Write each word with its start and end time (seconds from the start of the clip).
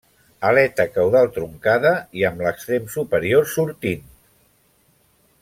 Aleta 0.51 0.85
caudal 0.95 1.29
truncada 1.35 1.91
i 2.21 2.25
amb 2.31 2.41
l'extrem 2.47 2.89
superior 2.95 3.47
sortint. 3.53 4.09